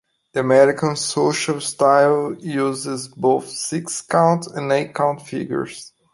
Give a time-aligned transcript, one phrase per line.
[0.33, 5.93] The American Social style uses both six-count and eight-count figures.